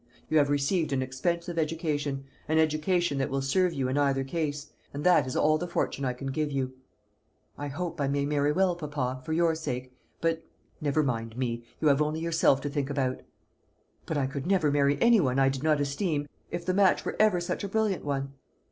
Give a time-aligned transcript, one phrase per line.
[0.31, 4.71] You have received an expensive education an education that will serve you in either case;
[4.95, 6.73] and that is all the fortune I can give you."
[7.55, 10.43] "I hope I may marry well, papa, for your sake; but"
[10.81, 11.65] "Never mind me.
[11.79, 13.21] You have only yourself to think about."
[14.07, 17.15] "But I never could marry any one I did not esteem, if the match were
[17.19, 18.33] ever such a brilliant one."